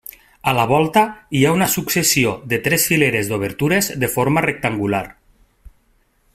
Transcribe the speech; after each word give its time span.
A 0.41 0.53
la 0.59 0.63
volta 0.69 1.03
hi 1.39 1.41
ha 1.47 1.51
una 1.57 1.67
successió 1.73 2.33
de 2.53 2.59
tres 2.69 2.87
fileres 2.93 3.31
d'obertures 3.33 3.93
de 4.05 4.13
forma 4.17 4.47
rectangular. 4.51 5.07